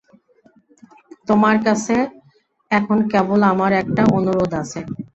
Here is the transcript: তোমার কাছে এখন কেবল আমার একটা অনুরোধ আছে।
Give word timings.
তোমার 1.27 1.55
কাছে 1.65 1.95
এখন 2.71 2.97
কেবল 3.11 3.39
আমার 3.51 3.71
একটা 3.81 4.01
অনুরোধ 4.17 4.51
আছে। 4.61 4.79